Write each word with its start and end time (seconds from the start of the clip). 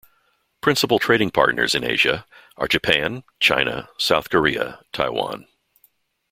Principal 0.61 0.97
trading 0.97 1.29
partners 1.29 1.75
in 1.75 1.83
Asia 1.83 2.25
are 2.57 2.67
Japan, 2.67 3.23
China, 3.39 3.87
South 3.99 4.31
Korea, 4.31 4.79
Taiwan. 4.91 5.45